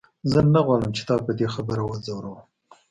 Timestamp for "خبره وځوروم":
1.55-2.39